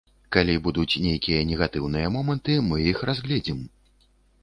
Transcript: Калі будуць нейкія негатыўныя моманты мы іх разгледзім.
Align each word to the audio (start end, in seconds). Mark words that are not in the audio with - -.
Калі 0.35 0.55
будуць 0.67 0.99
нейкія 1.07 1.45
негатыўныя 1.51 2.07
моманты 2.19 2.59
мы 2.73 2.83
іх 2.97 3.07
разгледзім. 3.11 3.65